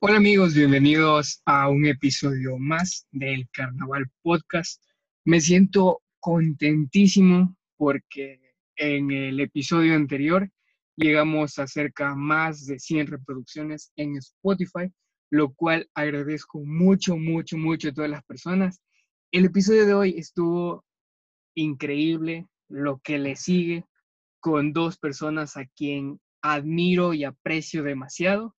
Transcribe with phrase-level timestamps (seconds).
[0.00, 4.80] Hola amigos, bienvenidos a un episodio más del Carnaval Podcast.
[5.24, 8.38] Me siento contentísimo porque
[8.76, 10.48] en el episodio anterior
[10.94, 14.88] llegamos a cerca más de 100 reproducciones en Spotify,
[15.32, 18.80] lo cual agradezco mucho, mucho, mucho a todas las personas.
[19.32, 20.84] El episodio de hoy estuvo
[21.56, 23.84] increíble, lo que le sigue
[24.38, 28.54] con dos personas a quien admiro y aprecio demasiado.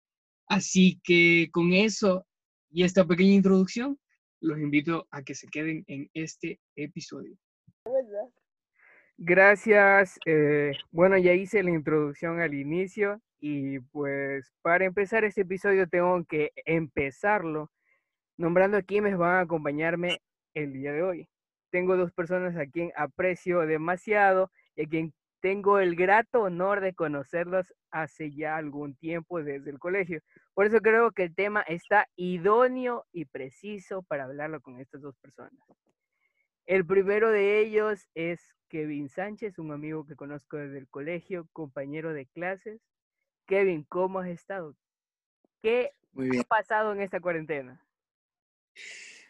[0.50, 2.26] Así que con eso
[2.72, 4.00] y esta pequeña introducción,
[4.42, 7.38] los invito a que se queden en este episodio.
[9.18, 10.20] Gracias.
[10.26, 16.24] eh, bueno, ya hice la introducción al inicio y pues para empezar este episodio tengo
[16.26, 17.72] que empezarlo
[18.38, 20.20] nombrando a quienes van a acompañarme
[20.54, 21.30] el día de hoy.
[21.70, 26.94] Tengo dos personas a quien aprecio demasiado y a quien tengo el grato honor de
[26.94, 30.22] conocerlos hace ya algún tiempo desde el colegio.
[30.54, 35.16] Por eso creo que el tema está idóneo y preciso para hablarlo con estas dos
[35.18, 35.54] personas.
[36.66, 42.14] El primero de ellos es Kevin Sánchez, un amigo que conozco desde el colegio, compañero
[42.14, 42.82] de clases.
[43.48, 44.76] Kevin, ¿cómo has estado?
[45.62, 46.42] ¿Qué Muy bien.
[46.42, 47.84] ha pasado en esta cuarentena?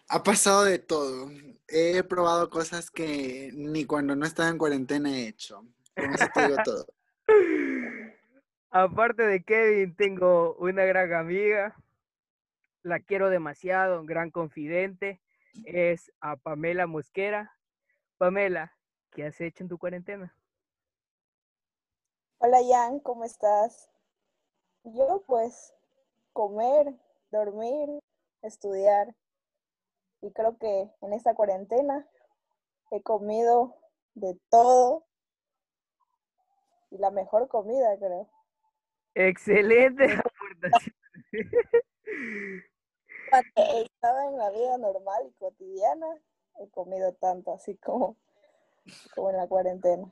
[0.10, 1.30] Ha pasado de todo.
[1.68, 5.64] He probado cosas que ni cuando no estaba en cuarentena he hecho.
[6.00, 6.86] Con eso te digo todo.
[8.72, 11.76] Aparte de Kevin, tengo una gran amiga,
[12.84, 15.20] la quiero demasiado, un gran confidente,
[15.66, 17.52] es a Pamela Mosquera.
[18.18, 18.78] Pamela,
[19.12, 20.36] ¿qué has hecho en tu cuarentena?
[22.38, 23.90] Hola Jan, ¿cómo estás?
[24.84, 25.74] Yo pues
[26.32, 26.94] comer,
[27.32, 27.90] dormir,
[28.44, 29.16] estudiar.
[30.22, 32.08] Y creo que en esta cuarentena
[32.92, 33.76] he comido
[34.14, 35.09] de todo
[36.92, 38.30] y la mejor comida, creo.
[39.16, 40.96] Excelente aportación.
[43.30, 46.08] Cuando estaba en la vida normal y cotidiana,
[46.60, 48.18] he comido tanto así como,
[49.16, 50.12] como en la cuarentena.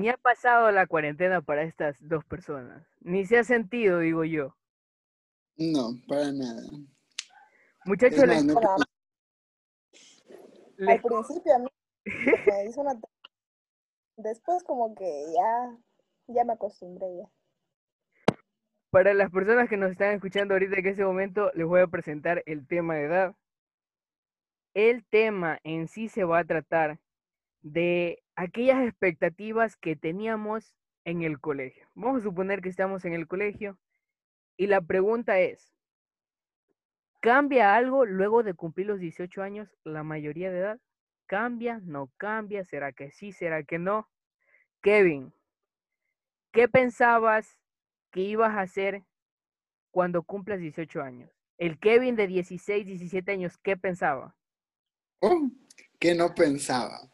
[0.00, 4.56] Ni ha pasado la cuarentena para estas dos personas, ni se ha sentido, digo yo.
[5.56, 6.62] No, para nada.
[7.84, 8.60] Muchachos, les- no
[10.78, 11.68] les al principio a mí
[12.46, 13.00] me hizo una...
[14.16, 15.76] Después como que ya,
[16.28, 18.36] ya me acostumbré ya.
[18.90, 22.42] Para las personas que nos están escuchando ahorita en este momento, les voy a presentar
[22.46, 23.34] el tema de edad.
[24.72, 26.98] El tema en sí se va a tratar
[27.60, 30.74] de aquellas expectativas que teníamos
[31.04, 31.86] en el colegio.
[31.94, 33.78] Vamos a suponer que estamos en el colegio
[34.56, 35.74] y la pregunta es,
[37.20, 40.80] ¿cambia algo luego de cumplir los 18 años la mayoría de edad?
[41.26, 41.80] ¿Cambia?
[41.82, 42.64] ¿No cambia?
[42.64, 43.32] ¿Será que sí?
[43.32, 44.08] ¿Será que no?
[44.82, 45.32] Kevin,
[46.52, 47.58] ¿qué pensabas
[48.12, 49.02] que ibas a hacer
[49.90, 51.30] cuando cumplas 18 años?
[51.58, 54.36] El Kevin de 16, 17 años, ¿qué pensaba?
[55.20, 55.50] Oh,
[55.98, 57.10] que no pensaba.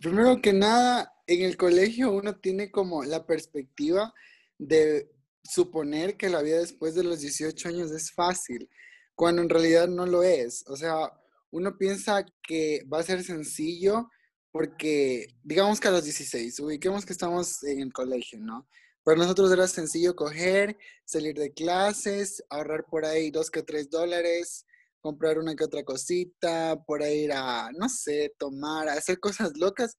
[0.00, 4.14] Primero que nada, en el colegio uno tiene como la perspectiva
[4.56, 5.10] de
[5.42, 8.70] suponer que la vida después de los 18 años es fácil,
[9.16, 10.64] cuando en realidad no lo es.
[10.68, 11.12] O sea,
[11.50, 14.08] uno piensa que va a ser sencillo
[14.52, 18.68] porque, digamos que a los 16, ubiquemos que estamos en el colegio, ¿no?
[19.04, 24.66] Para nosotros era sencillo coger, salir de clases, ahorrar por ahí dos que tres dólares,
[25.00, 29.96] comprar una que otra cosita, por ahí ir a, no sé, tomar, hacer cosas locas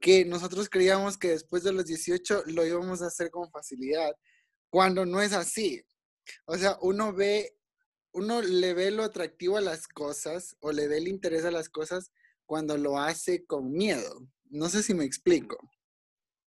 [0.00, 4.12] que nosotros creíamos que después de los 18 lo íbamos a hacer con facilidad,
[4.70, 5.82] cuando no es así.
[6.46, 7.56] O sea, uno ve,
[8.14, 11.68] uno le ve lo atractivo a las cosas o le ve el interés a las
[11.68, 12.12] cosas
[12.46, 14.26] cuando lo hace con miedo.
[14.50, 15.58] No sé si me explico.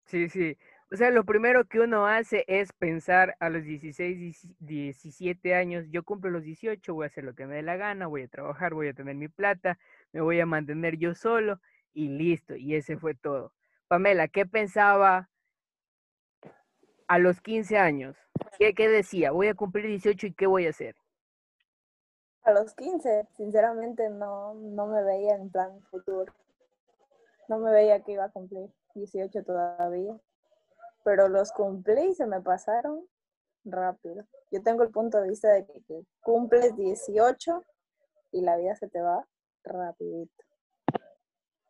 [0.06, 0.57] Sí, sí.
[0.91, 5.85] O sea, lo primero que uno hace es pensar a los 16, 17 17 años,
[5.90, 8.28] yo cumplo los 18, voy a hacer lo que me dé la gana, voy a
[8.28, 9.79] trabajar, voy a tener mi plata,
[10.12, 11.62] me voy a mantener yo solo
[11.94, 12.56] y listo.
[12.56, 13.53] Y ese fue todo.
[13.88, 15.29] Pamela, ¿qué pensaba
[17.07, 18.17] a los 15 años?
[18.59, 19.32] ¿Qué, qué decía?
[19.32, 20.96] Voy a cumplir 18 y ¿qué voy a hacer?
[22.43, 26.34] A los 15, sinceramente no, no me veía en plan futuro.
[27.47, 30.17] No me veía que iba a cumplir 18 todavía.
[31.03, 33.05] Pero los cumplí y se me pasaron
[33.66, 34.25] rápido.
[34.51, 37.63] Yo tengo el punto de vista de que, que cumples 18
[38.31, 39.25] y la vida se te va
[39.63, 40.43] rapidito.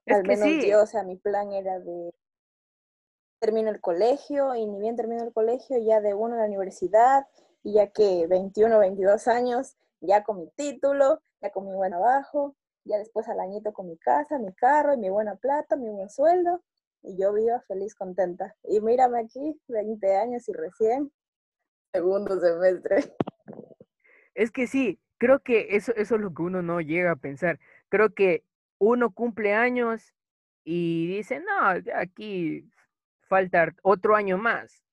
[0.06, 0.70] Es Al menos sí.
[0.70, 2.14] yo, o sea, mi plan era de
[3.40, 7.28] termino el colegio y ni bien termino el colegio, ya de uno en la universidad
[7.62, 12.56] y ya que 21 22 años, ya con mi título, ya con mi buen trabajo,
[12.86, 16.10] ya después al añito con mi casa, mi carro y mi buena plata, mi buen
[16.10, 16.62] sueldo
[17.04, 18.56] y yo vivo feliz, contenta.
[18.64, 21.12] Y mírame aquí, 20 años y recién
[21.94, 23.14] segundo semestre.
[24.34, 27.60] Es que sí, creo que eso, eso es lo que uno no llega a pensar.
[27.90, 28.44] Creo que
[28.80, 30.16] uno cumple años
[30.64, 32.70] y dice, no, aquí
[33.30, 34.84] falta otro año más.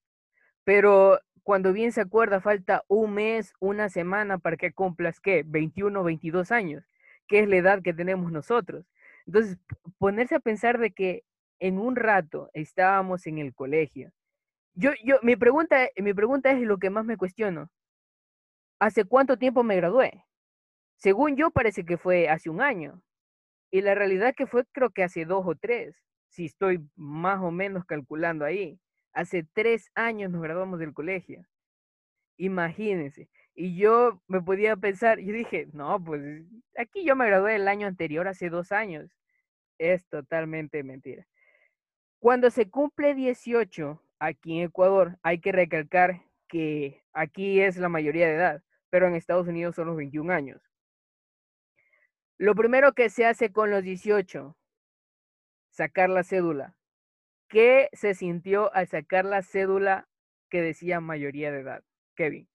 [0.63, 5.43] Pero cuando bien se acuerda, falta un mes, una semana para que cumplas, ¿qué?
[5.45, 6.83] 21, 22 años,
[7.27, 8.85] que es la edad que tenemos nosotros.
[9.25, 9.57] Entonces,
[9.97, 11.23] ponerse a pensar de que
[11.59, 14.11] en un rato estábamos en el colegio.
[14.73, 17.69] Yo, yo, mi pregunta, mi pregunta es lo que más me cuestiono.
[18.79, 20.25] ¿Hace cuánto tiempo me gradué?
[20.97, 23.01] Según yo, parece que fue hace un año.
[23.71, 25.95] Y la realidad que fue creo que hace dos o tres,
[26.29, 28.79] si estoy más o menos calculando ahí.
[29.13, 31.45] Hace tres años nos graduamos del colegio.
[32.37, 33.29] Imagínense.
[33.53, 36.43] Y yo me podía pensar, yo dije, no, pues
[36.77, 39.11] aquí yo me gradué el año anterior, hace dos años.
[39.77, 41.27] Es totalmente mentira.
[42.19, 48.27] Cuando se cumple 18 aquí en Ecuador, hay que recalcar que aquí es la mayoría
[48.27, 50.61] de edad, pero en Estados Unidos son los 21 años.
[52.37, 54.57] Lo primero que se hace con los 18,
[55.69, 56.75] sacar la cédula.
[57.51, 60.07] ¿Qué se sintió al sacar la cédula
[60.49, 61.83] que decía mayoría de edad?
[62.15, 62.47] Kevin.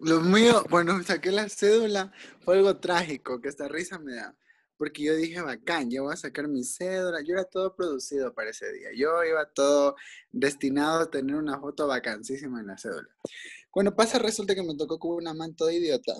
[0.00, 2.12] Lo mío, bueno, saqué la cédula,
[2.42, 4.36] fue algo trágico, que esta risa me da.
[4.76, 7.20] Porque yo dije, bacán, yo voy a sacar mi cédula.
[7.22, 8.88] Yo era todo producido para ese día.
[8.94, 9.96] Yo iba todo
[10.30, 13.08] destinado a tener una foto vacancísima en la cédula.
[13.70, 16.12] Cuando pasa, resulta que me tocó con una manto de idiota.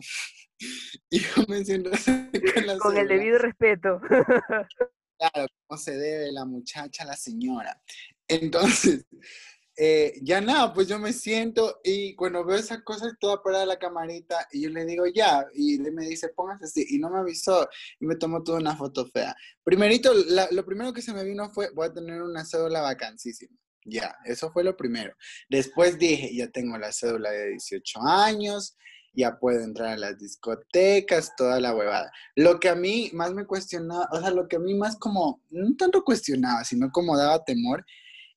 [1.10, 4.00] Y yo me siento con, la con el debido respeto.
[5.30, 7.80] Claro, cómo se debe la muchacha a la señora.
[8.26, 9.06] Entonces,
[9.76, 13.78] eh, ya nada, pues yo me siento y cuando veo esa cosa toda parada la
[13.78, 17.20] camarita y yo le digo ya, y él me dice póngase así, y no me
[17.20, 17.68] avisó
[18.00, 19.36] y me tomó toda una foto fea.
[19.62, 20.12] Primerito,
[20.50, 23.56] lo primero que se me vino fue, voy a tener una cédula vacancísima.
[23.84, 25.14] Ya, eso fue lo primero.
[25.48, 28.76] Después dije, ya tengo la cédula de 18 años,
[29.14, 32.10] ya puedo entrar a las discotecas, toda la huevada.
[32.34, 35.42] Lo que a mí más me cuestionaba, o sea, lo que a mí más como,
[35.50, 37.84] no tanto cuestionaba, sino como daba temor,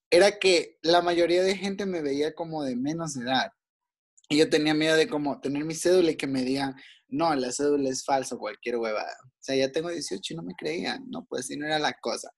[0.10, 3.52] era que la mayoría de gente me veía como de menos edad.
[4.30, 6.76] Y yo tenía miedo de como tener mi cédula y que me digan,
[7.08, 9.16] no, la cédula es falsa, cualquier huevada.
[9.24, 11.94] O sea, ya tengo 18 y no me creían, no, pues si no era la
[11.94, 12.32] cosa.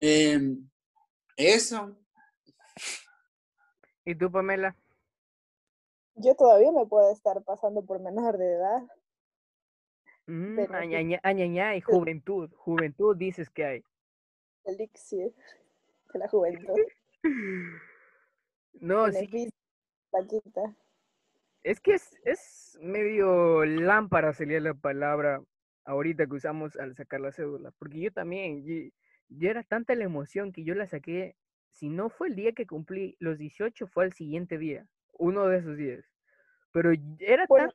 [0.00, 0.68] Em,
[1.36, 1.98] eso.
[4.04, 4.76] ¿Y tú, Pamela?
[6.14, 8.82] Yo todavía me puedo estar pasando por menor de edad.
[10.26, 10.58] Mm,
[11.22, 12.50] añaña, y juventud.
[12.56, 13.84] Juventud dices que hay.
[14.64, 15.34] Elixir
[16.12, 16.76] de la juventud.
[18.74, 19.50] No, sí.
[21.62, 25.42] Es que es, es medio lámpara sería la palabra
[25.84, 27.70] ahorita que usamos al sacar la cédula.
[27.78, 31.36] Porque yo también, yo, era tanta la emoción que yo la saqué.
[31.70, 34.86] Si no fue el día que cumplí los 18, fue el siguiente día
[35.22, 36.04] uno de esos días.
[36.72, 37.74] Pero era tanta,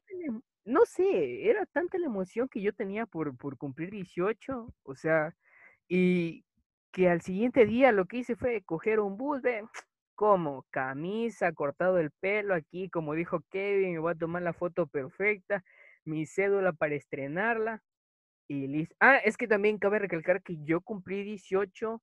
[0.65, 5.35] no sé, era tanta la emoción que yo tenía por, por cumplir 18, o sea,
[5.87, 6.45] y
[6.91, 9.63] que al siguiente día lo que hice fue coger un bus, de
[10.15, 14.87] como camisa, cortado el pelo aquí, como dijo Kevin, me voy a tomar la foto
[14.87, 15.63] perfecta,
[16.05, 17.81] mi cédula para estrenarla
[18.47, 18.95] y listo.
[18.99, 22.01] Ah, es que también cabe recalcar que yo cumplí 18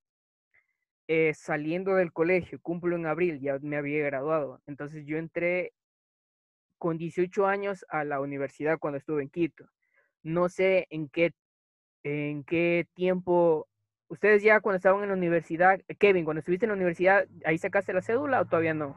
[1.07, 4.61] eh, saliendo del colegio, cumplo en abril, ya me había graduado.
[4.67, 5.73] Entonces yo entré
[6.79, 9.69] con 18 años a la universidad cuando estuve en Quito.
[10.23, 11.33] No sé en qué,
[12.03, 13.69] en qué tiempo,
[14.09, 17.93] ustedes ya cuando estaban en la universidad, Kevin, cuando estuviste en la universidad, ¿ahí sacaste
[17.93, 18.97] la cédula o todavía no?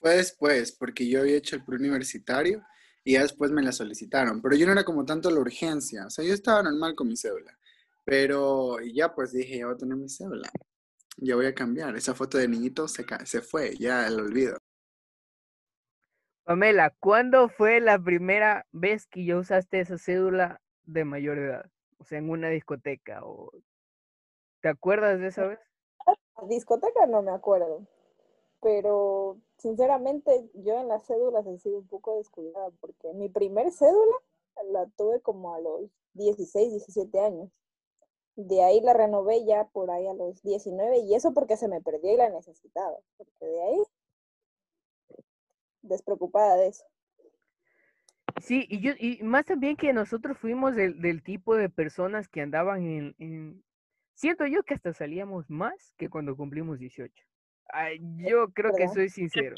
[0.00, 2.64] Fue después, porque yo había hecho el preuniversitario
[3.04, 6.10] y ya después me la solicitaron, pero yo no era como tanto la urgencia, o
[6.10, 7.56] sea, yo estaba normal con mi cédula.
[8.04, 10.50] Pero ya pues dije, ya voy a tener mi cédula.
[11.18, 11.94] Ya voy a cambiar.
[11.96, 14.58] Esa foto de niñito se, se fue, ya el olvido.
[16.44, 21.66] Pamela, ¿cuándo fue la primera vez que yo usaste esa cédula de mayor edad?
[21.98, 23.24] O sea, en una discoteca.
[23.24, 23.52] O...
[24.60, 25.60] ¿Te acuerdas de esa vez?
[26.48, 27.86] Discoteca no me acuerdo.
[28.60, 34.16] Pero sinceramente yo en las cédulas he sido un poco descuidada porque mi primer cédula
[34.72, 37.50] la tuve como a los 16, 17 años.
[38.36, 41.80] De ahí la renové ya por ahí a los 19 y eso porque se me
[41.80, 42.96] perdió y la necesitaba.
[43.16, 43.82] Porque de ahí,
[45.82, 46.84] despreocupada de eso.
[48.40, 52.40] Sí, y yo, y más también que nosotros fuimos del, del tipo de personas que
[52.40, 53.64] andaban en, en,
[54.14, 57.12] Siento yo que hasta salíamos más que cuando cumplimos 18.
[58.18, 59.56] yo creo que soy sincero.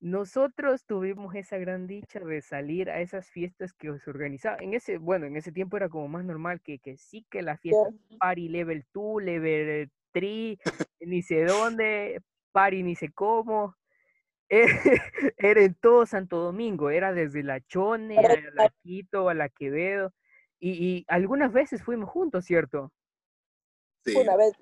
[0.00, 4.62] Nosotros tuvimos esa gran dicha de salir a esas fiestas que se organizaban.
[4.62, 7.58] En ese, bueno, en ese tiempo era como más normal que, que sí que la
[7.58, 10.58] fiesta party level 2, level 3,
[11.00, 13.76] ni sé dónde, party ni sé cómo.
[15.36, 18.22] era en todo Santo Domingo, era desde La Chone a
[18.54, 20.14] La Quito, a La Quevedo,
[20.58, 22.90] y, y algunas veces fuimos juntos, ¿cierto?
[24.04, 24.16] Sí.
[24.16, 24.54] Una vez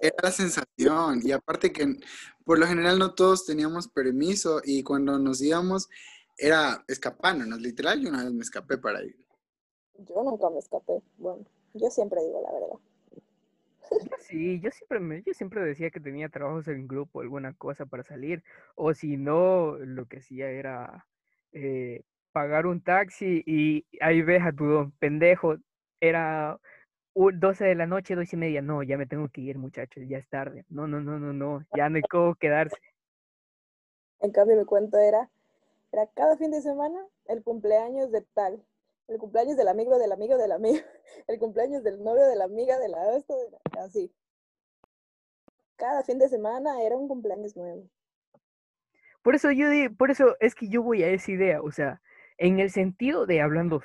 [0.00, 1.98] Era, la sensación, y aparte que
[2.44, 5.88] por lo general no todos teníamos permiso, y cuando nos íbamos
[6.36, 9.16] era escapándonos, literal, yo una vez me escapé para ir.
[9.98, 11.44] Yo nunca me escapé, bueno,
[11.74, 12.78] yo siempre digo la verdad.
[14.18, 18.02] Sí, yo siempre, me, yo siempre decía que tenía trabajos en grupo, alguna cosa para
[18.02, 18.42] salir,
[18.74, 21.06] o si no, lo que hacía era
[21.52, 22.02] eh,
[22.32, 25.56] pagar un taxi y ahí ves a tu pendejo,
[26.00, 26.58] era
[27.14, 30.18] 12 de la noche, 2 y media, no, ya me tengo que ir muchachos, ya
[30.18, 32.76] es tarde, no, no, no, no, no, ya no hay cómo quedarse.
[34.20, 35.30] En cambio mi cuento era,
[35.92, 38.64] era cada fin de semana el cumpleaños de tal,
[39.08, 40.78] el cumpleaños del amigo del amigo del amigo,
[41.28, 43.34] el cumpleaños del novio de la amiga de la esto,
[43.78, 44.12] así.
[45.76, 47.88] Cada fin de semana era un cumpleaños nuevo.
[49.22, 49.66] Por eso yo
[49.96, 52.00] por eso es que yo voy a esa idea, o sea,
[52.38, 53.82] en el sentido de hablando,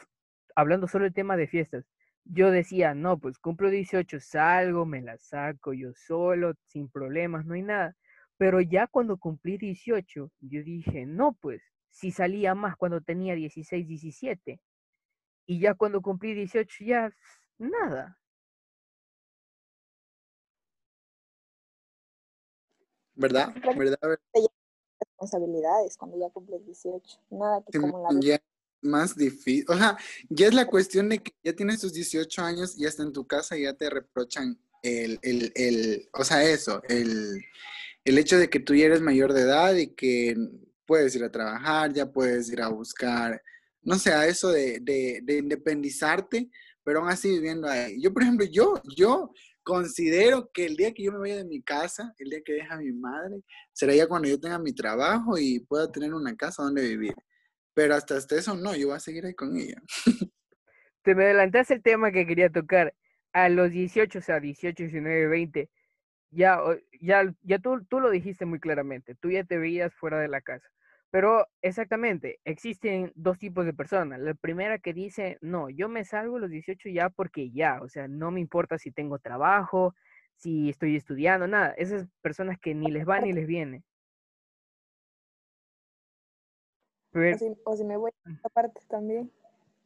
[0.56, 1.86] hablando solo el tema de fiestas,
[2.26, 7.56] yo decía, no, pues cumplo 18, salgo, me la saco yo solo, sin problemas, no
[7.56, 7.96] hay nada.
[8.38, 13.88] Pero ya cuando cumplí 18, yo dije, no, pues, si salía más cuando tenía 16,
[13.88, 14.62] 17.
[15.48, 17.12] Y ya cuando cumplí 18 ya
[17.58, 18.20] nada.
[23.16, 23.54] ¿Verdad?
[23.76, 24.20] ¿Verdad?
[25.00, 27.20] Responsabilidades cuando ya cumples 18.
[27.32, 28.40] Nada que como la ya
[28.82, 29.66] más difícil.
[29.68, 29.98] O sea,
[30.30, 33.26] ya es la cuestión de que ya tienes tus 18 años, ya está en tu
[33.28, 37.42] casa y ya te reprochan el, el, el o sea, eso, el,
[38.06, 40.36] el hecho de que tú ya eres mayor de edad y que
[40.86, 43.42] puedes ir a trabajar, ya puedes ir a buscar
[43.82, 46.50] no sé, a eso de, de, independizarte,
[46.84, 48.02] pero aún así viviendo ahí.
[48.02, 49.32] Yo, por ejemplo, yo, yo
[49.64, 52.76] considero que el día que yo me vaya de mi casa, el día que deja
[52.76, 53.42] a mi madre,
[53.74, 57.16] será ya cuando yo tenga mi trabajo y pueda tener una casa donde vivir.
[57.80, 59.82] Pero hasta, hasta eso no, yo voy a seguir ahí con ella.
[61.02, 62.94] Te me adelantaste el tema que quería tocar.
[63.32, 65.70] A los 18, o sea, 18, 19, 20,
[66.30, 66.60] ya,
[67.00, 70.42] ya, ya tú, tú lo dijiste muy claramente, tú ya te veías fuera de la
[70.42, 70.68] casa.
[71.10, 74.20] Pero exactamente, existen dos tipos de personas.
[74.20, 77.88] La primera que dice, no, yo me salgo a los 18 ya porque ya, o
[77.88, 79.96] sea, no me importa si tengo trabajo,
[80.36, 81.70] si estoy estudiando, nada.
[81.78, 83.84] Esas personas que ni les va ni les viene.
[87.14, 89.32] O, si, me voy a esta parte también.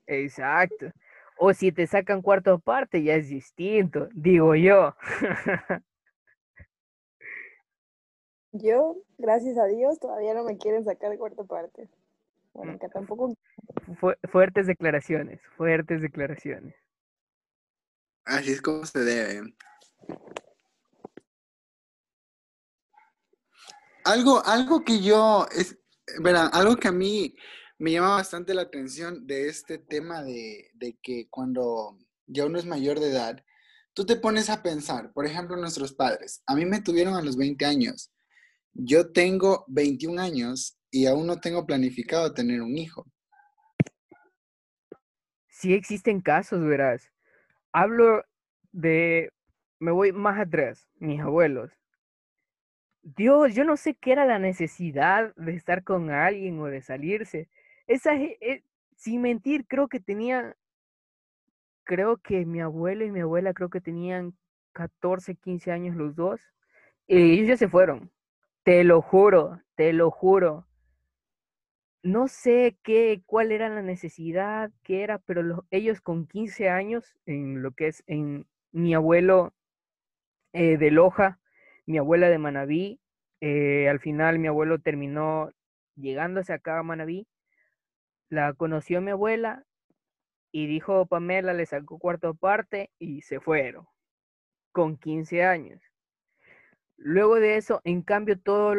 [0.08, 0.92] Exacto.
[1.38, 4.96] O si te sacan cuarto parte, ya es distinto, digo yo.
[8.56, 11.90] Yo, gracias a Dios, todavía no me quieren sacar de cuarta parte.
[12.54, 13.34] Bueno, que tampoco.
[14.30, 16.76] fuertes declaraciones, fuertes declaraciones.
[18.26, 19.56] Así es como se debe.
[24.06, 25.80] Algo, algo que yo, es,
[26.22, 27.36] verá, algo que a mí
[27.78, 32.66] me llama bastante la atención de este tema de, de que cuando ya uno es
[32.66, 33.44] mayor de edad,
[33.94, 37.38] tú te pones a pensar, por ejemplo, nuestros padres, a mí me tuvieron a los
[37.38, 38.14] 20 años
[38.74, 43.06] yo tengo 21 años y aún no tengo planificado tener un hijo.
[45.48, 47.10] Sí existen casos, verás.
[47.72, 48.24] Hablo
[48.72, 49.32] de,
[49.80, 51.72] me voy más atrás, mis abuelos.
[53.04, 57.50] Dios, yo no sé qué era la necesidad de estar con alguien o de salirse.
[57.86, 58.64] Esa, eh,
[58.96, 60.56] sin mentir, creo que tenía,
[61.84, 64.34] creo que mi abuelo y mi abuela creo que tenían
[64.72, 66.42] 14, 15 años los dos.
[67.06, 68.10] Y ellos ya se fueron.
[68.64, 70.66] Te lo juro, te lo juro.
[72.04, 77.62] No sé qué, cuál era la necesidad, qué era, pero ellos con 15 años, en
[77.62, 79.54] lo que es en mi abuelo
[80.54, 81.40] eh, de Loja,
[81.86, 83.00] mi abuela de Manabí,
[83.42, 85.52] eh, al final mi abuelo terminó
[85.96, 87.28] llegándose acá a Manabí,
[88.30, 89.66] la conoció mi abuela
[90.52, 93.88] y dijo Pamela, le sacó cuarto parte y se fueron
[94.72, 95.82] con 15 años.
[96.98, 98.76] Luego de eso, en cambio, todo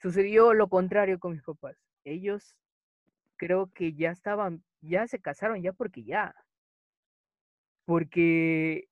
[0.00, 1.76] sucedió lo contrario con mis papás.
[2.04, 2.56] Ellos
[3.36, 6.34] creo que ya estaban, ya se casaron ya porque ya.
[7.84, 8.88] Porque,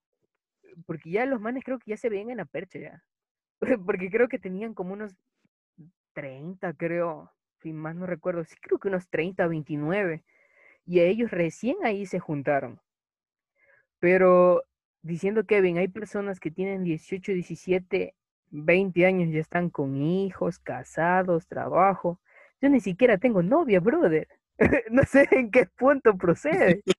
[0.86, 3.04] porque ya los manes creo que ya se ven en la percha ya.
[3.86, 5.14] Porque creo que tenían como unos
[6.12, 10.24] 30, creo, si más no recuerdo, sí creo que unos 30, 29.
[10.86, 12.80] Y ellos recién ahí se juntaron.
[13.98, 14.64] Pero
[15.02, 18.14] diciendo Kevin, hay personas que tienen 18, 17
[18.50, 22.20] 20 años ya están con hijos, casados, trabajo.
[22.60, 24.28] Yo ni siquiera tengo novia, brother.
[24.90, 26.82] no sé en qué punto procede.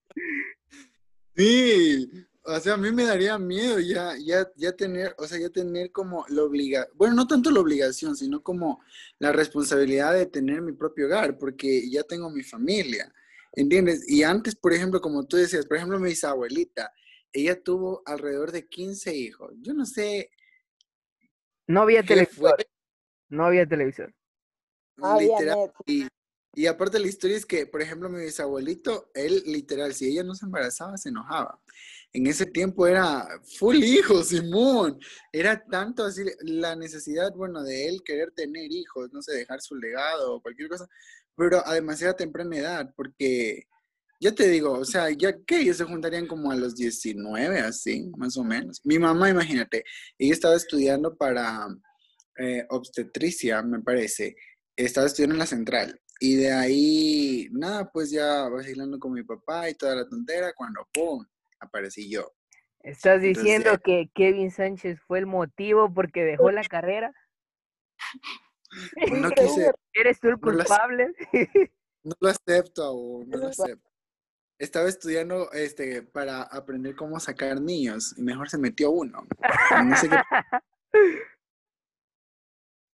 [1.33, 2.27] Sí,
[2.57, 5.91] o sea, a mí me daría miedo ya, ya, ya tener, o sea, ya tener
[5.91, 8.81] como la obligación, bueno, no tanto la obligación, sino como
[9.19, 13.13] la responsabilidad de tener mi propio hogar, porque ya tengo mi familia,
[13.53, 14.09] ¿entiendes?
[14.09, 16.93] Y antes, por ejemplo, como tú decías, por ejemplo, mi bisabuelita,
[17.33, 19.53] ella tuvo alrededor de 15 hijos.
[19.61, 20.31] Yo no sé.
[21.67, 22.65] No había televisor.
[23.29, 24.13] No había televisor.
[25.19, 25.71] Literal.
[25.85, 26.07] Y,
[26.53, 30.35] y aparte la historia es que, por ejemplo, mi bisabuelito, él literal, si ella no
[30.35, 31.61] se embarazaba, se enojaba.
[32.13, 33.27] En ese tiempo era
[33.57, 34.99] full hijo, Simón.
[35.31, 39.75] Era tanto así la necesidad, bueno, de él querer tener hijos, no sé, dejar su
[39.75, 40.87] legado o cualquier cosa,
[41.35, 43.67] pero a demasiada temprana edad, porque
[44.19, 48.11] ya te digo, o sea, ya que ellos se juntarían como a los 19, así,
[48.17, 48.79] más o menos.
[48.83, 49.83] Mi mamá, imagínate,
[50.17, 51.67] ella estaba estudiando para
[52.37, 54.35] eh, obstetricia, me parece.
[54.75, 55.99] Estaba estudiando en la central.
[56.19, 60.87] Y de ahí, nada, pues ya vacilando con mi papá y toda la tontera, cuando
[60.93, 61.25] ¡pum!
[61.61, 62.33] Aparecí yo.
[62.83, 67.13] ¿Estás diciendo que Kevin Sánchez fue el motivo porque dejó la carrera?
[69.11, 69.69] No quise.
[69.93, 71.11] ¿Eres tú el culpable?
[72.03, 73.89] No lo acepto aún, no lo acepto.
[74.57, 79.27] Estaba estudiando este, para aprender cómo sacar niños y mejor se metió uno.
[79.83, 80.17] No sé qué...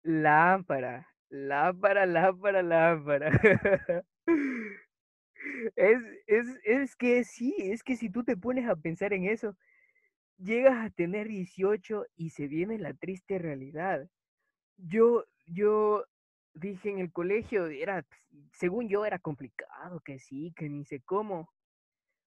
[0.02, 1.06] Lámpara.
[1.30, 3.30] Lámpara, lámpara, lámpara.
[5.76, 9.56] Es, es, es que sí, es que si tú te pones a pensar en eso,
[10.38, 14.08] llegas a tener 18 y se viene la triste realidad.
[14.76, 16.04] Yo, yo
[16.54, 18.04] dije en el colegio, era,
[18.52, 21.50] según yo era complicado, que sí, que ni sé cómo.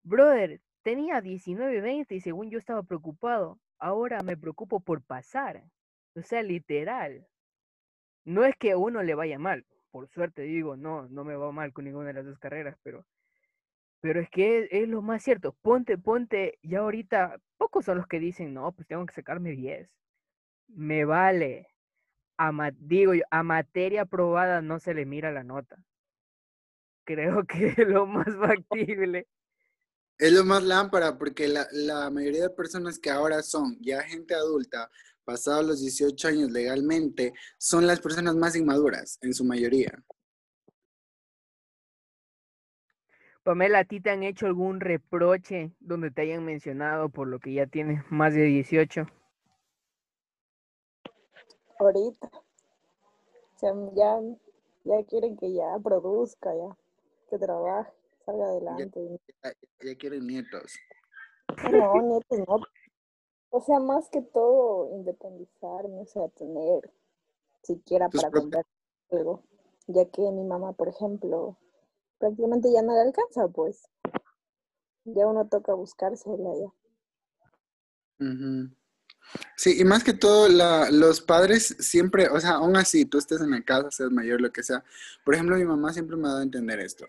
[0.02, 3.61] Brother, tenía 19, 20 y según yo estaba preocupado.
[3.78, 5.64] Ahora me preocupo por pasar.
[6.14, 7.26] O sea, literal.
[8.25, 11.52] No es que a uno le vaya mal, por suerte digo, no, no me va
[11.52, 13.06] mal con ninguna de las dos carreras, pero,
[14.00, 15.56] pero es que es, lo más cierto.
[15.62, 19.90] Ponte, ponte, ya ahorita, pocos son los que dicen, no, pues tengo que sacarme 10.
[20.68, 21.68] Me vale.
[22.38, 25.76] A, digo yo, a materia aprobada no se le mira la nota.
[27.04, 29.26] Creo que es lo más factible.
[30.19, 34.34] Es lo más lámpara, porque la, la mayoría de personas que ahora son ya gente
[34.34, 34.91] adulta,
[35.30, 39.93] pasados los 18 años legalmente, son las personas más inmaduras, en su mayoría.
[43.45, 47.52] Pamela, ¿a ti te han hecho algún reproche donde te hayan mencionado por lo que
[47.52, 49.06] ya tienes más de 18?
[51.78, 52.26] Ahorita.
[52.26, 54.19] O sea, ya,
[54.82, 56.76] ya quieren que ya produzca, ya,
[57.30, 57.93] que trabaje,
[58.26, 59.21] salga adelante.
[59.45, 60.75] Ya, ya quieren nietos.
[61.71, 62.60] No, nietos no,
[63.50, 66.91] o sea, más que todo, independizarme, o sea, tener
[67.63, 68.65] siquiera para comprar
[69.10, 69.43] algo.
[69.86, 71.58] Ya que mi mamá, por ejemplo,
[72.19, 73.89] prácticamente ya no le alcanza, pues.
[75.04, 76.73] Ya uno toca buscársela ya.
[79.56, 83.41] Sí, y más que todo, la, los padres siempre, o sea, aún así, tú estés
[83.41, 84.84] en la casa, seas mayor, lo que sea.
[85.25, 87.06] Por ejemplo, mi mamá siempre me ha dado a entender esto,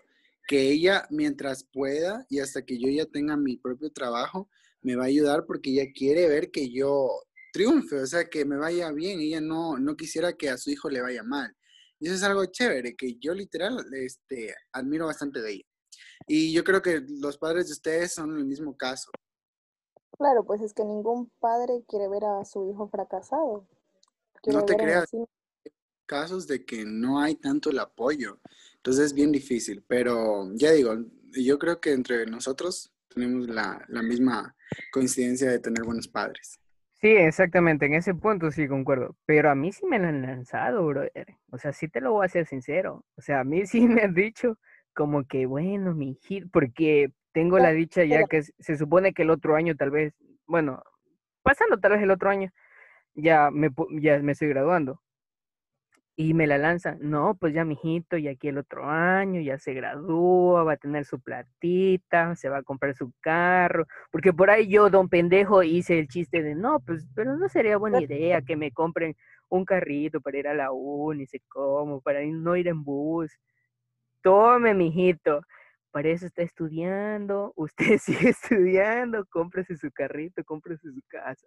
[0.48, 4.48] que ella, mientras pueda y hasta que yo ya tenga mi propio trabajo,
[4.82, 7.08] me va a ayudar porque ella quiere ver que yo
[7.52, 9.20] triunfe, o sea, que me vaya bien.
[9.20, 11.54] Ella no, no quisiera que a su hijo le vaya mal.
[11.98, 15.64] Y eso es algo chévere, que yo literal este, admiro bastante de ella.
[16.26, 19.10] Y yo creo que los padres de ustedes son el mismo caso.
[20.18, 23.66] Claro, pues es que ningún padre quiere ver a su hijo fracasado.
[24.46, 25.10] no te creas.
[26.06, 28.40] Casos de que no hay tanto el apoyo.
[28.76, 29.84] Entonces es bien difícil.
[29.86, 30.94] Pero ya digo,
[31.32, 34.54] yo creo que entre nosotros tenemos la, la misma
[34.92, 36.58] coincidencia de tener buenos padres.
[37.02, 40.86] Sí, exactamente, en ese punto sí concuerdo, pero a mí sí me lo han lanzado,
[40.86, 41.34] brother.
[41.50, 43.04] O sea, sí te lo voy a ser sincero.
[43.16, 44.56] O sea, a mí sí me han dicho
[44.94, 49.30] como que, bueno, mi hijito, porque tengo la dicha ya que se supone que el
[49.30, 50.14] otro año tal vez,
[50.46, 50.82] bueno,
[51.42, 52.52] pasando tal vez el otro año,
[53.14, 53.70] ya me,
[54.00, 55.02] ya me estoy graduando.
[56.14, 59.72] Y me la lanzan, no, pues ya mijito, y aquí el otro año ya se
[59.72, 64.68] gradúa, va a tener su platita, se va a comprar su carro, porque por ahí
[64.68, 68.56] yo, don pendejo, hice el chiste de, no, pues, pero no sería buena idea que
[68.56, 69.16] me compren
[69.48, 73.32] un carrito para ir a la uni, sé cómo, para no ir en bus.
[74.22, 75.42] Tome, mijito,
[75.92, 81.46] para eso está estudiando, usted sigue estudiando, cómprese su carrito, cómprese su casa.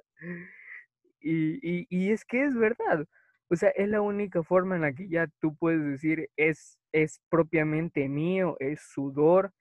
[1.19, 3.06] Y, y, y es que es verdad.
[3.49, 7.21] O sea, es la única forma en la que ya tú puedes decir es, es
[7.29, 9.51] propiamente mío, es sudor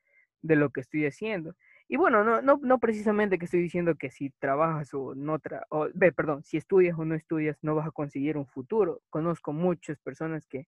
[0.42, 1.54] de lo que estoy haciendo.
[1.88, 5.66] Y bueno, no, no, no precisamente que estoy diciendo que si trabajas o no, tra
[5.68, 9.02] o, perdón, si estudias o no estudias no vas a conseguir un futuro.
[9.10, 10.66] Conozco muchas personas que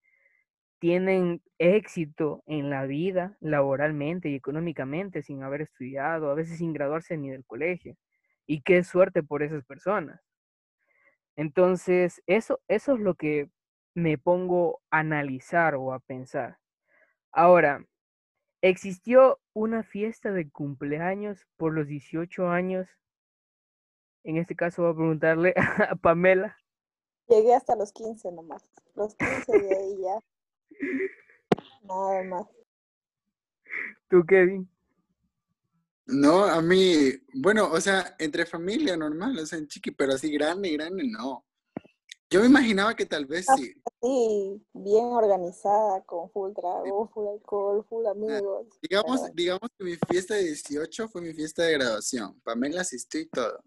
[0.78, 7.16] tienen éxito en la vida laboralmente y económicamente sin haber estudiado, a veces sin graduarse
[7.16, 7.96] ni del colegio.
[8.46, 10.20] Y qué suerte por esas personas.
[11.36, 13.50] Entonces, eso, eso es lo que
[13.94, 16.58] me pongo a analizar o a pensar.
[17.30, 17.86] Ahora,
[18.62, 22.88] ¿existió una fiesta de cumpleaños por los 18 años?
[24.24, 25.54] En este caso voy a preguntarle
[25.90, 26.56] a Pamela.
[27.28, 28.68] Llegué hasta los 15 nomás.
[28.94, 30.20] Los 15 de ahí ya.
[31.82, 32.46] Nada más.
[34.08, 34.68] ¿Tú, Kevin?
[36.06, 40.30] No, a mí, bueno, o sea, entre familia normal, o sea, en chiqui, pero así
[40.30, 41.44] grande, grande, no.
[42.30, 43.72] Yo me imaginaba que tal vez sí.
[44.02, 48.66] Sí, bien organizada, con full trago, full alcohol, full amigos.
[48.82, 52.40] Digamos, digamos que mi fiesta de 18 fue mi fiesta de graduación.
[52.42, 53.62] Pamela asistió y todo.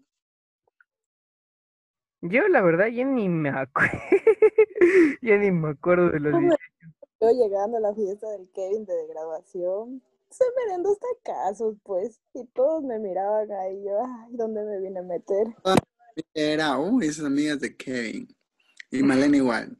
[2.22, 3.98] Yo la verdad ya ni me acuerdo,
[5.22, 6.56] ya ni me acuerdo de los 18.
[7.22, 12.46] Yo llegando a la fiesta del Kevin de graduación, se merendó hasta casos, pues, y
[12.46, 15.48] todos me miraban ahí, yo, ay, ¿dónde me vine a meter?
[16.34, 18.28] Era, uy, esas amigas de Kevin.
[18.90, 19.76] Y Malena igual.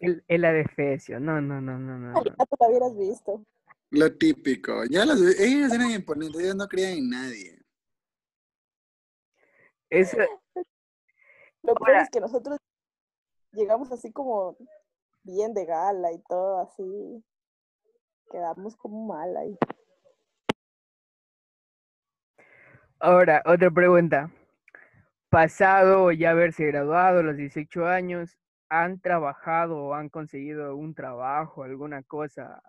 [0.00, 2.24] El, el adefesio, no, no, no, no, no.
[2.24, 3.44] Ya tú la hubieras visto.
[3.90, 4.84] Lo típico.
[4.84, 7.62] Ya las, ellas eran imponentes, ellas no creían en nadie.
[9.88, 10.18] Eso,
[11.62, 12.58] Lo peor es que nosotros
[13.52, 14.56] llegamos así como
[15.22, 17.24] bien de gala y todo así.
[18.30, 19.58] Quedamos como mal ahí.
[23.00, 24.30] Ahora, otra pregunta.
[25.30, 28.36] Pasado ya haberse graduado a los 18 años,
[28.68, 32.62] ¿han trabajado o han conseguido un trabajo, alguna cosa?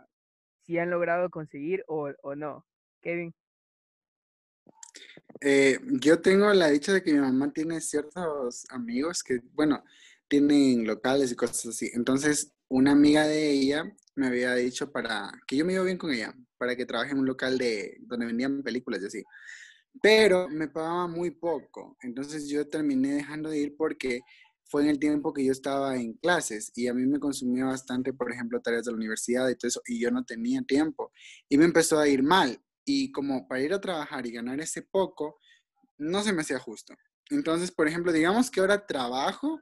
[0.61, 2.65] ¿Si han logrado conseguir o, o no?
[3.01, 3.33] Kevin.
[5.41, 9.83] Eh, yo tengo la dicha de que mi mamá tiene ciertos amigos que, bueno,
[10.27, 11.91] tienen locales y cosas así.
[11.93, 16.11] Entonces, una amiga de ella me había dicho para que yo me iba bien con
[16.11, 19.23] ella, para que trabaje en un local de donde vendían películas y así.
[20.01, 21.97] Pero me pagaba muy poco.
[22.01, 24.21] Entonces yo terminé dejando de ir porque
[24.65, 28.13] fue en el tiempo que yo estaba en clases y a mí me consumía bastante,
[28.13, 31.11] por ejemplo, tareas de la universidad y todo eso, y yo no tenía tiempo.
[31.49, 32.57] Y me empezó a ir mal.
[32.85, 35.39] Y como para ir a trabajar y ganar ese poco,
[35.97, 36.95] no se me hacía justo.
[37.29, 39.61] Entonces, por ejemplo, digamos que ahora trabajo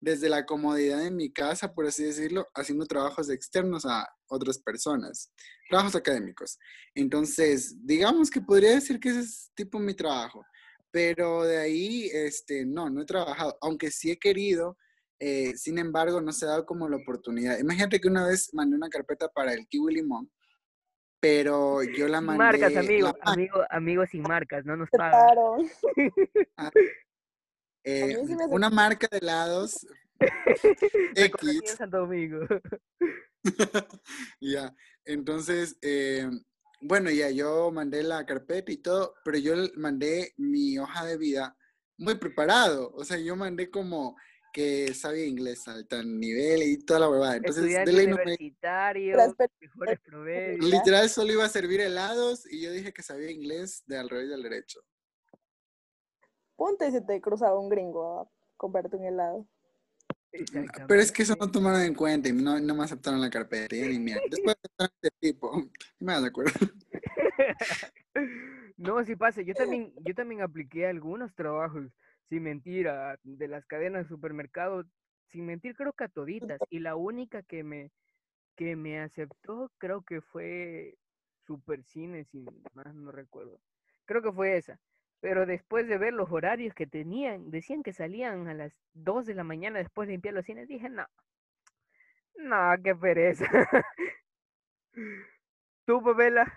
[0.00, 5.30] desde la comodidad de mi casa, por así decirlo, haciendo trabajos externos a otras personas,
[5.68, 6.58] trabajos académicos.
[6.94, 10.44] Entonces, digamos que podría decir que ese es tipo mi trabajo,
[10.90, 14.76] pero de ahí, este, no, no he trabajado, aunque sí he querido,
[15.18, 17.58] eh, sin embargo, no se ha dado como la oportunidad.
[17.58, 20.32] Imagínate que una vez mandé una carpeta para el Kiwi Limón,
[21.20, 22.38] pero yo la mandé...
[22.42, 25.26] marcas, la amigo, ma- amigo, amigos sin marcas, no nos pagan.
[25.26, 25.56] Claro.
[27.84, 29.86] eh, sí hace- una marca de helados
[31.14, 31.60] en X.
[31.76, 32.40] Santo Domingo.
[34.40, 36.28] Ya, entonces, eh,
[36.82, 41.56] bueno, ya yo mandé la carpeta y todo, pero yo mandé mi hoja de vida
[41.98, 42.90] muy preparado.
[42.94, 44.16] O sea, yo mandé como
[44.52, 47.36] que sabía inglés al tal nivel y toda la huevada.
[47.36, 49.16] Entonces, de Estudiante ley no me- universitario,
[49.60, 50.64] mejores promedios.
[50.70, 54.28] Literal solo iba a servir helados y yo dije que sabía inglés de al revés
[54.28, 54.80] del derecho.
[56.60, 59.48] Ponte si te cruzaba un gringo a comprarte un helado.
[60.86, 63.74] Pero es que eso no tomaron en cuenta y no, no me aceptaron la carpeta.
[63.74, 64.20] ya ni mierda.
[64.30, 65.52] Después aceptaron este tipo.
[66.00, 66.52] Me das de acuerdo.
[68.76, 69.40] No, sí pasa.
[69.40, 71.86] Yo también, yo también apliqué algunos trabajos,
[72.28, 74.86] sin mentir, a- de las cadenas de supermercados,
[75.28, 76.60] sin mentir, creo que a toditas.
[76.68, 77.90] Y la única que me,
[78.56, 80.98] que me aceptó, creo que fue
[81.46, 82.44] Supercine, si
[82.74, 83.58] más no recuerdo.
[84.04, 84.78] Creo que fue esa.
[85.20, 89.34] Pero después de ver los horarios que tenían, decían que salían a las 2 de
[89.34, 90.66] la mañana después de limpiar los cines.
[90.66, 91.06] Dije, no,
[92.36, 93.44] no, qué pereza.
[95.84, 96.50] ¿Tú, Pamela?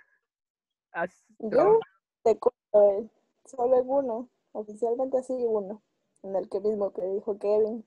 [0.92, 1.80] ¿Has Yo
[2.24, 3.10] te cuento,
[3.46, 5.82] solo en uno, oficialmente sí uno,
[6.24, 7.84] en el que mismo que dijo Kevin.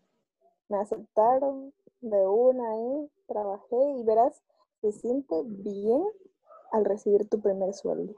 [0.68, 4.42] Me aceptaron de una ahí, trabajé y verás,
[4.80, 6.04] se siente bien
[6.72, 8.14] al recibir tu primer sueldo.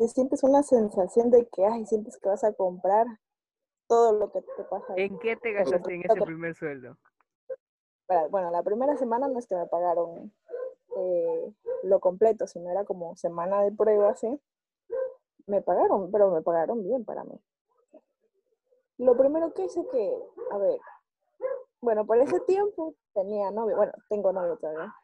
[0.00, 3.06] Te sientes una sensación de que, ay, sientes que vas a comprar
[3.86, 4.94] todo lo que te pasa.
[4.96, 6.96] ¿En qué te gastaste en ese primer sueldo?
[8.30, 10.32] Bueno, la primera semana no es que me pagaron
[10.96, 14.40] eh, lo completo, sino era como semana de prueba, ¿sí?
[15.46, 17.38] Me pagaron, pero me pagaron bien para mí.
[18.96, 20.18] Lo primero que hice que,
[20.50, 20.80] a ver,
[21.82, 24.94] bueno, por ese tiempo tenía novio, bueno, tengo novio todavía.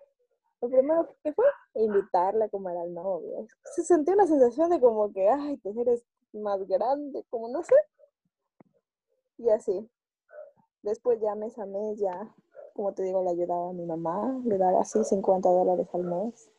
[0.60, 3.46] Lo primero que fue invitarle a comer al novio.
[3.74, 7.74] Se sentía una sensación de como que, ay, te eres más grande, como no sé.
[9.38, 9.88] Y así.
[10.82, 12.34] Después ya mes a mes, ya,
[12.74, 16.50] como te digo, le ayudaba a mi mamá, le daba así 50 dólares al mes.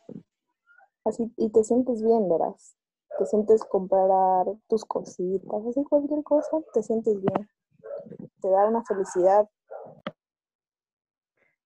[1.06, 2.76] Así, y te sientes bien, verás.
[3.18, 7.50] te sientes comprar tus cositas, así cualquier cosa, te sientes bien.
[8.42, 9.50] Te da una felicidad.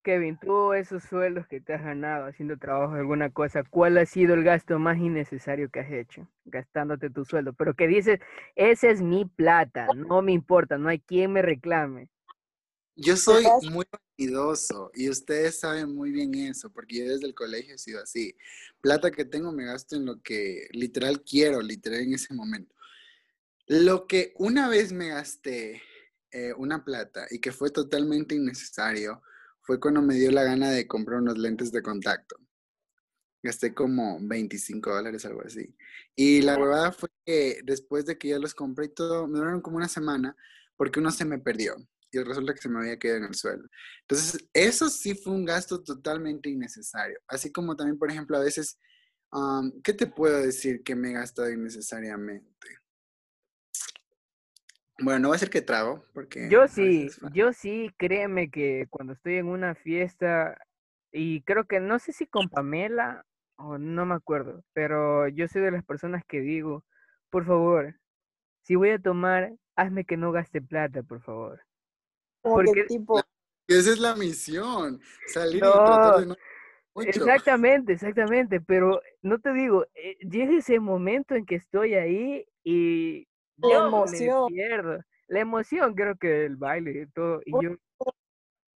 [0.03, 4.05] Kevin, tú esos sueldos que te has ganado haciendo trabajo de alguna cosa, ¿cuál ha
[4.05, 7.53] sido el gasto más innecesario que has hecho gastándote tu sueldo?
[7.53, 8.19] Pero que dices,
[8.55, 12.09] esa es mi plata, no me importa, no hay quien me reclame.
[12.95, 13.85] Yo soy muy
[14.17, 18.35] vanidoso y ustedes saben muy bien eso, porque yo desde el colegio he sido así.
[18.81, 22.75] Plata que tengo me gasto en lo que literal quiero, literal en ese momento.
[23.67, 25.81] Lo que una vez me gasté
[26.31, 29.21] eh, una plata y que fue totalmente innecesario
[29.71, 32.35] fue cuando me dio la gana de comprar unos lentes de contacto.
[33.41, 35.73] Gasté como 25 dólares, algo así.
[36.13, 39.61] Y la verdad fue que después de que ya los compré y todo, me duraron
[39.61, 40.35] como una semana
[40.75, 41.77] porque uno se me perdió
[42.11, 43.63] y resulta que se me había quedado en el suelo.
[44.01, 47.17] Entonces, eso sí fue un gasto totalmente innecesario.
[47.29, 48.77] Así como también, por ejemplo, a veces,
[49.85, 52.67] ¿qué te puedo decir que me he gastado innecesariamente?
[55.01, 56.49] Bueno, no va a ser que trago, porque...
[56.49, 60.57] Yo sí, yo sí, créeme que cuando estoy en una fiesta,
[61.11, 65.61] y creo que no sé si con Pamela, o no me acuerdo, pero yo soy
[65.61, 66.83] de las personas que digo,
[67.29, 67.95] por favor,
[68.63, 71.61] si voy a tomar, hazme que no gaste plata, por favor.
[72.41, 73.21] Porque, tipo...
[73.67, 76.35] Esa es la misión, salir y tratar de no...
[77.03, 83.27] Exactamente, exactamente, pero no te digo, eh, llega ese momento en que estoy ahí y
[83.61, 84.47] la emoción.
[84.47, 84.99] pierdo.
[85.27, 87.77] La emoción creo que el baile y todo, y yo,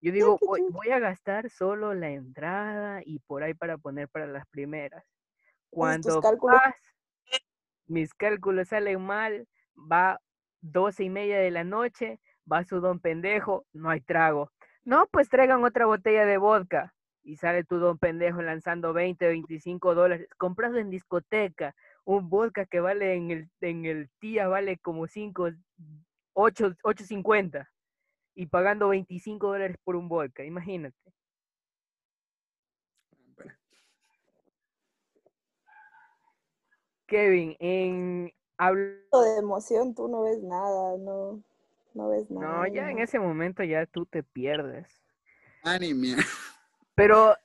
[0.02, 4.26] yo digo, voy, voy, a gastar solo la entrada y por ahí para poner para
[4.28, 5.04] las primeras.
[5.70, 6.22] Cuando
[7.88, 10.20] mis cálculos salen mal, va
[10.62, 12.20] doce y media de la noche,
[12.52, 14.52] va su don pendejo, no hay trago.
[14.84, 16.94] No, pues traigan otra botella de vodka.
[17.24, 20.28] Y sale tu don pendejo lanzando 20, 25 dólares.
[20.38, 21.76] Comprado en discoteca.
[22.06, 25.52] Un vodka que vale en el, en el tía vale como 5,
[26.34, 27.68] 8, 8.50.
[28.36, 30.44] Y pagando 25 dólares por un vodka.
[30.44, 30.96] Imagínate.
[37.08, 41.44] Kevin, en hablo de emoción, tú no ves nada, no.
[41.94, 42.68] No ves nada.
[42.68, 45.02] No, ya en ese momento ya tú te pierdes.
[45.64, 46.18] Anime.
[46.94, 47.36] Pero,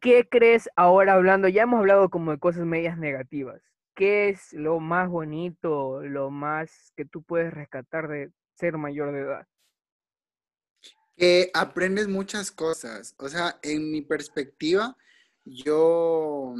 [0.00, 1.48] ¿qué crees ahora hablando?
[1.48, 3.60] Ya hemos hablado como de cosas medias negativas.
[3.94, 9.20] ¿Qué es lo más bonito, lo más que tú puedes rescatar de ser mayor de
[9.20, 9.46] edad?
[11.16, 13.14] Que aprendes muchas cosas.
[13.18, 14.96] O sea, en mi perspectiva,
[15.44, 16.54] yo,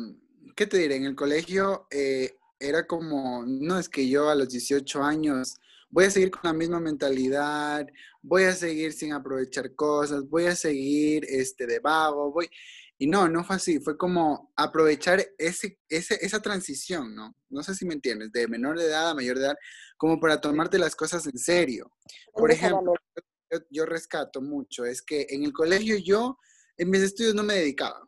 [0.54, 0.96] ¿qué te diré?
[0.96, 6.04] En el colegio eh, era como, no es que yo a los 18 años voy
[6.04, 7.86] a seguir con la misma mentalidad,
[8.20, 12.50] voy a seguir sin aprovechar cosas, voy a seguir este, de vago, voy...
[13.02, 17.34] Y no, no fue así, fue como aprovechar ese, ese, esa transición, ¿no?
[17.48, 19.56] No sé si me entiendes, de menor de edad a mayor de edad,
[19.96, 21.90] como para tomarte las cosas en serio.
[22.34, 22.92] Por ejemplo,
[23.70, 26.36] yo rescato mucho, es que en el colegio yo,
[26.76, 28.06] en mis estudios no me dedicaba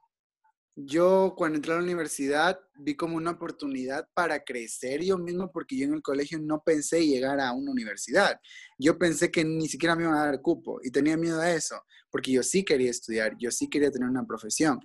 [0.74, 5.76] yo cuando entré a la universidad vi como una oportunidad para crecer yo mismo porque
[5.76, 8.40] yo en el colegio no pensé llegar a una universidad.
[8.78, 11.82] Yo pensé que ni siquiera me iban a dar cupo y tenía miedo a eso
[12.10, 14.80] porque yo sí quería estudiar, yo sí quería tener una profesión.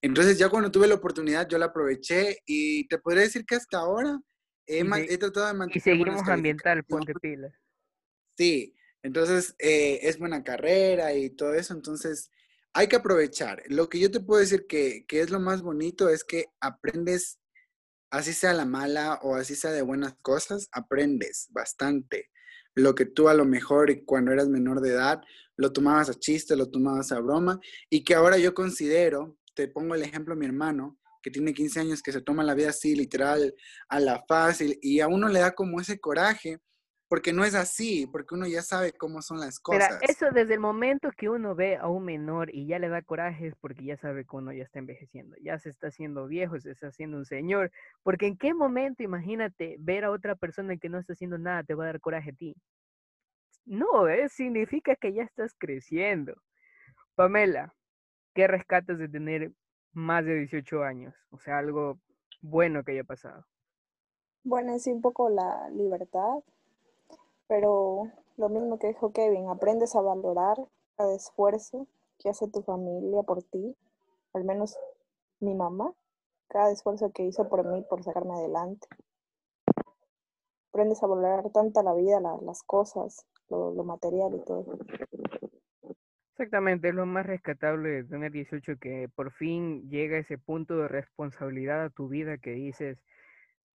[0.00, 3.78] Entonces ya cuando tuve la oportunidad yo la aproveché y te podría decir que hasta
[3.78, 4.18] ahora
[4.66, 4.84] he,
[5.18, 5.76] tratado de mantener...
[5.76, 7.52] Y seguimos ambiental, ponte pilas.
[8.36, 12.30] Sí, entonces eh, es buena carrera y todo eso, entonces
[12.76, 13.62] hay que aprovechar.
[13.68, 17.40] Lo que yo te puedo decir que, es lo más bonito es que aprendes,
[18.10, 22.28] así sea la mala o así sea de buenas cosas, aprendes bastante.
[22.74, 25.22] Lo que tú a lo mejor cuando eras menor de edad
[25.56, 27.58] lo tomabas a chiste, lo tomabas a broma
[27.88, 32.02] y que ahora yo considero, te pongo el ejemplo mi hermano, que tiene 15 años,
[32.02, 33.54] que se toma la vida así, literal,
[33.88, 36.60] a la fácil, y a uno le da como ese coraje
[37.08, 39.98] porque no es así, porque uno ya sabe cómo son las cosas.
[40.00, 43.02] Pero eso desde el momento que uno ve a un menor y ya le da
[43.02, 46.58] coraje es porque ya sabe que uno ya está envejeciendo, ya se está haciendo viejo,
[46.58, 47.70] se está haciendo un señor,
[48.02, 51.74] porque en qué momento, imagínate, ver a otra persona que no está haciendo nada te
[51.74, 52.56] va a dar coraje a ti.
[53.64, 54.28] No, ¿eh?
[54.28, 56.34] significa que ya estás creciendo.
[57.14, 57.74] Pamela,
[58.34, 59.52] ¿qué rescatas de tener
[59.92, 61.14] más de 18 años?
[61.30, 62.00] O sea, algo
[62.40, 63.44] bueno que haya pasado.
[64.44, 66.38] Bueno, es un poco la libertad,
[67.48, 70.56] pero lo mismo que dijo Kevin, aprendes a valorar
[70.96, 71.86] cada esfuerzo
[72.18, 73.76] que hace tu familia por ti,
[74.32, 74.76] al menos
[75.40, 75.92] mi mamá,
[76.48, 78.86] cada esfuerzo que hizo por mí, por sacarme adelante.
[80.70, 84.78] Aprendes a valorar tanto la vida, las cosas, lo, lo material y todo.
[86.32, 90.88] Exactamente, es lo más rescatable de tener 18 que por fin llega ese punto de
[90.88, 93.02] responsabilidad a tu vida que dices,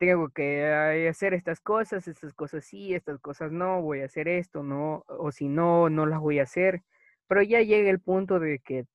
[0.01, 0.67] tengo que
[1.11, 5.31] hacer estas cosas, estas cosas sí, estas cosas no, voy a hacer esto, no, o
[5.31, 6.83] si no, no las voy a hacer.
[7.29, 8.87] Pero ya llega el punto de que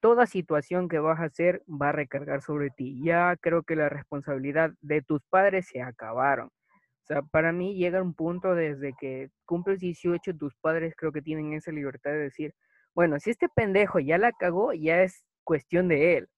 [0.00, 3.00] toda situación que vas a hacer va a recargar sobre ti.
[3.04, 6.48] Ya creo que la responsabilidad de tus padres se acabaron.
[6.48, 11.22] O sea, para mí llega un punto desde que cumples 18, tus padres creo que
[11.22, 12.52] tienen esa libertad de decir,
[12.94, 16.28] bueno, si este pendejo ya la cagó, ya es cuestión de él.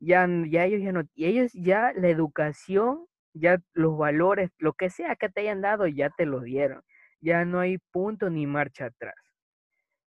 [0.00, 3.06] Ya, ya ellos ya no, ellos ya la educación,
[3.38, 6.82] ya los valores, lo que sea que te hayan dado, ya te lo dieron.
[7.20, 9.14] Ya no hay punto ni marcha atrás.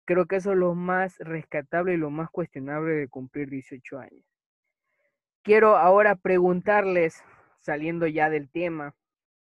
[0.07, 4.25] Creo que eso es lo más rescatable y lo más cuestionable de cumplir 18 años.
[5.43, 7.23] Quiero ahora preguntarles,
[7.59, 8.95] saliendo ya del tema,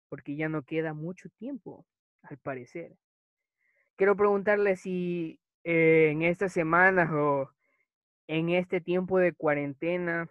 [0.09, 1.87] porque ya no queda mucho tiempo,
[2.23, 2.97] al parecer.
[3.97, 7.51] Quiero preguntarles si eh, en estas semanas o
[8.27, 10.29] en este tiempo de cuarentena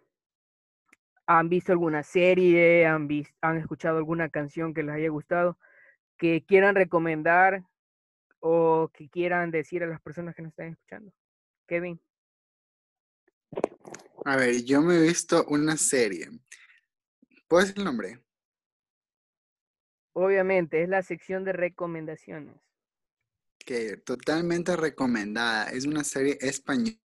[1.39, 5.58] han visto alguna serie, han, visto, han escuchado alguna canción que les haya gustado,
[6.17, 7.63] que quieran recomendar
[8.39, 11.13] o que quieran decir a las personas que nos están escuchando.
[11.67, 12.02] Kevin.
[14.26, 16.30] A ver, yo me he visto una serie.
[17.48, 18.20] ¿Puedo decir el nombre?
[20.13, 22.56] Obviamente, es la sección de recomendaciones.
[23.58, 25.72] Que totalmente recomendada.
[25.72, 27.01] Es una serie española.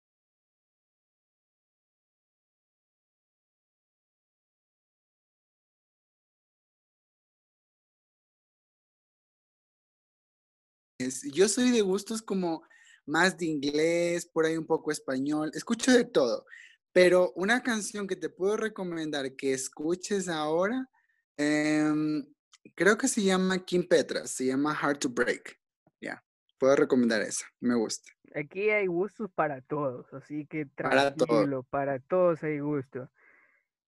[11.32, 12.62] Yo soy de gustos como
[13.06, 16.44] más de inglés, por ahí un poco español, escucho de todo,
[16.92, 20.88] pero una canción que te puedo recomendar que escuches ahora,
[21.36, 22.26] em,
[22.74, 25.58] creo que se llama Kim Petras, se llama Hard to Break.
[26.00, 26.22] Ya,
[26.58, 28.10] puedo recomendar esa, me gusta.
[28.34, 33.10] Aquí hay gustos para todos, así que tranquilo, para, para todos hay gusto.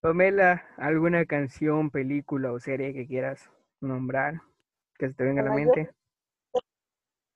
[0.00, 3.50] Pamela, ¿alguna canción, película o serie que quieras
[3.80, 4.42] nombrar
[4.96, 5.90] que se te venga a la mente?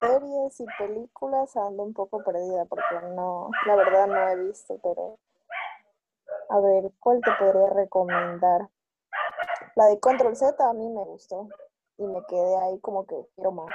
[0.02, 5.18] Series y películas ando un poco perdida porque no, la verdad no he visto, pero
[6.48, 8.68] a ver, ¿cuál te podría recomendar?
[9.76, 11.48] La de Control Z a mí me gustó
[11.98, 13.70] y me quedé ahí como que quiero más.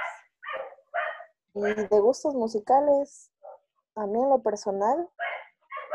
[1.54, 3.32] Y de gustos musicales,
[3.96, 5.08] a mí en lo personal,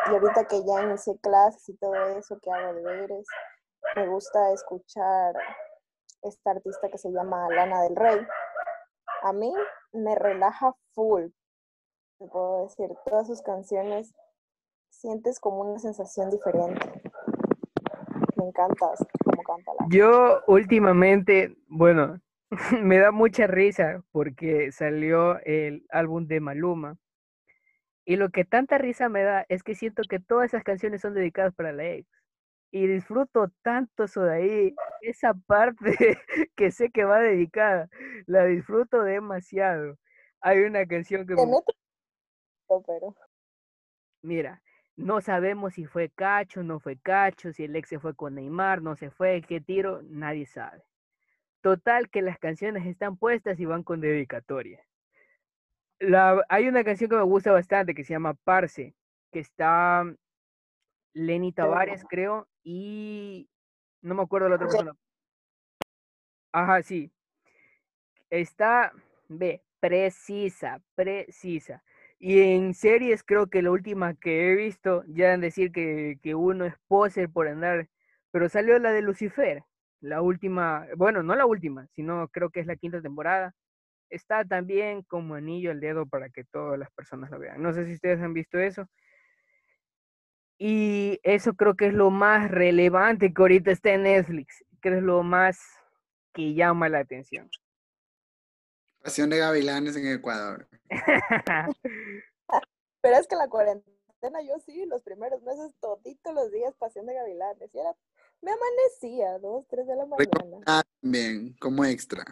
[0.08, 3.26] y ahorita que ya inicié clases y todo eso que hago de deberes,
[3.96, 5.36] me gusta escuchar
[6.24, 8.28] esta artista que se llama Lana del Rey.
[9.24, 9.54] A mí
[9.94, 11.28] me relaja full.
[12.20, 14.14] Te puedo decir, todas sus canciones
[14.90, 17.02] sientes como una sensación diferente.
[18.36, 18.88] Me encanta
[19.24, 19.86] cómo canta la.
[19.90, 22.20] Yo últimamente, bueno,
[22.82, 26.98] me da mucha risa porque salió el álbum de Maluma.
[28.06, 31.14] Y lo que tanta risa me da es que siento que todas esas canciones son
[31.14, 32.10] dedicadas para la ex.
[32.76, 35.96] Y disfruto tanto eso de ahí, esa parte
[36.56, 37.88] que sé que va dedicada,
[38.26, 40.00] la disfruto demasiado.
[40.42, 41.36] Hay una canción que...
[41.36, 41.42] Me...
[42.68, 43.16] Pero...
[44.24, 44.64] Mira,
[44.96, 48.82] no sabemos si fue Cacho, no fue Cacho, si el ex se fue con Neymar,
[48.82, 50.84] no se fue, qué tiro, nadie sabe.
[51.62, 54.84] Total que las canciones están puestas y van con dedicatoria.
[56.00, 58.96] La, hay una canción que me gusta bastante que se llama Parse,
[59.32, 60.12] que está
[61.14, 63.50] Lenny Tavares, creo, y
[64.02, 64.96] no me acuerdo la otra persona.
[66.52, 67.12] Ajá, sí.
[68.30, 68.94] Está,
[69.28, 71.84] ve, precisa, precisa.
[72.20, 76.36] Y en series creo que la última que he visto, ya en decir que, que
[76.36, 77.90] uno es poser por andar,
[78.32, 79.64] pero salió la de Lucifer,
[80.00, 83.54] la última, bueno, no la última, sino creo que es la quinta temporada.
[84.10, 87.62] Está también como anillo al dedo para que todas las personas lo vean.
[87.62, 88.88] No sé si ustedes han visto eso.
[90.58, 95.04] Y eso creo que es lo más relevante que ahorita está en Netflix, que es
[95.04, 95.60] lo más
[96.34, 97.50] que llama la atención.
[99.02, 100.68] Pasión de gavilanes en Ecuador.
[103.02, 103.94] Pero es que la cuarentena
[104.48, 107.76] yo sí, los primeros meses, toditos los días, pasión de gavilanes.
[107.76, 107.94] Y era,
[108.42, 110.84] me amanecía, dos, tres de la mañana.
[111.02, 112.24] También, como extra.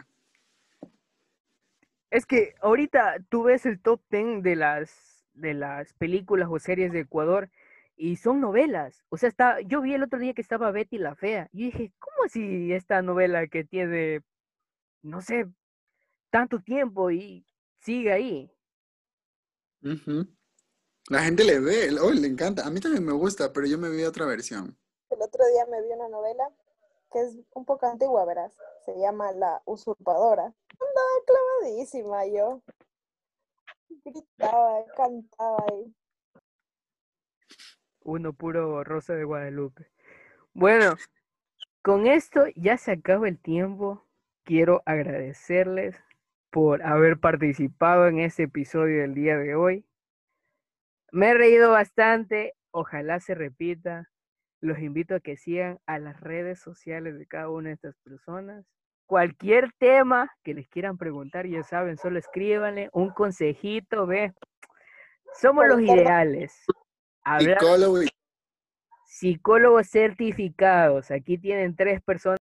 [2.10, 6.92] Es que ahorita tú ves el top ten de las, de las películas o series
[6.92, 7.50] de Ecuador
[7.96, 9.04] y son novelas.
[9.08, 11.48] O sea, está, yo vi el otro día que estaba Betty la Fea.
[11.52, 14.22] Y dije, ¿cómo así esta novela que tiene,
[15.02, 15.48] no sé,
[16.30, 17.46] tanto tiempo y
[17.80, 18.50] sigue ahí?
[21.08, 22.66] La gente le ve, oh, le encanta.
[22.66, 24.76] A mí también me gusta, pero yo me vi otra versión.
[25.10, 26.48] El otro día me vi una novela
[27.12, 28.56] que es un poco antigua, verás.
[28.84, 30.44] Se llama La Usurpadora.
[30.44, 32.62] Andaba clavadísima yo.
[34.04, 35.94] Gritaba, cantaba y
[38.04, 39.86] uno puro Rosa de Guadalupe.
[40.52, 40.96] Bueno,
[41.82, 44.06] con esto ya se acaba el tiempo.
[44.44, 45.96] Quiero agradecerles
[46.50, 49.86] por haber participado en este episodio del día de hoy.
[51.10, 54.08] Me he reído bastante, ojalá se repita.
[54.60, 58.64] Los invito a que sigan a las redes sociales de cada una de estas personas.
[59.06, 64.32] Cualquier tema que les quieran preguntar, ya saben, solo escríbanle un consejito, ve.
[65.34, 66.64] Somos los ideales.
[67.38, 68.00] Psicólogo.
[69.06, 71.10] Psicólogos certificados.
[71.10, 72.40] Aquí tienen tres personas.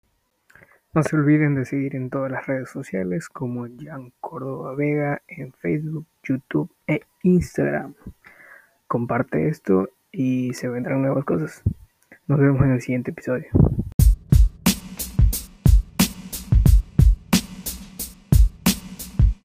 [0.94, 5.54] No se olviden de seguir en todas las redes sociales como Jan Córdoba Vega en
[5.54, 7.94] Facebook, YouTube e Instagram.
[8.88, 11.64] Comparte esto y se vendrán nuevas cosas.
[12.28, 13.48] Nos vemos en el siguiente episodio.